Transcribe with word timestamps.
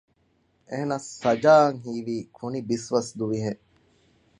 އެހެނަސް 0.69 1.07
ސަޖާއަށް 1.21 1.81
ހީވީ 1.85 2.15
ކުނިބިސްވަސް 2.37 3.11
ދުވިހެން 3.17 3.61